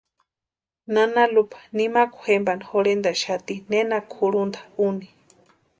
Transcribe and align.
Nana 0.93 1.23
Lupa 1.35 1.59
nimakwa 1.75 2.23
jempani 2.33 2.63
jorhentʼaxati 2.69 3.53
nena 3.71 3.97
kʼurhunta 4.11 4.59
úni. 4.87 5.07